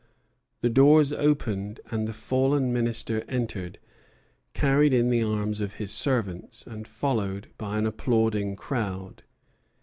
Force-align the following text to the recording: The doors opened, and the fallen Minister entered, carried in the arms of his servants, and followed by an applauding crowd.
The 0.61 0.69
doors 0.71 1.13
opened, 1.13 1.79
and 1.91 2.07
the 2.07 2.11
fallen 2.11 2.73
Minister 2.73 3.23
entered, 3.29 3.77
carried 4.55 4.95
in 4.95 5.11
the 5.11 5.21
arms 5.21 5.61
of 5.61 5.75
his 5.75 5.91
servants, 5.93 6.65
and 6.65 6.87
followed 6.87 7.49
by 7.59 7.77
an 7.77 7.85
applauding 7.85 8.55
crowd. 8.55 9.21